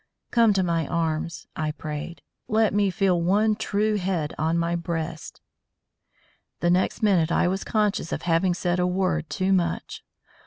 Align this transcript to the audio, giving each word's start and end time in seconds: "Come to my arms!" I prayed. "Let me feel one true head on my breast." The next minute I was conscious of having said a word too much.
"Come 0.31 0.51
to 0.53 0.63
my 0.63 0.87
arms!" 0.87 1.45
I 1.55 1.69
prayed. 1.73 2.23
"Let 2.47 2.73
me 2.73 2.89
feel 2.89 3.21
one 3.21 3.55
true 3.55 3.97
head 3.97 4.33
on 4.35 4.57
my 4.57 4.75
breast." 4.75 5.41
The 6.59 6.71
next 6.71 7.03
minute 7.03 7.31
I 7.31 7.47
was 7.47 7.63
conscious 7.63 8.11
of 8.11 8.23
having 8.23 8.55
said 8.55 8.79
a 8.79 8.87
word 8.87 9.29
too 9.29 9.53
much. 9.53 10.03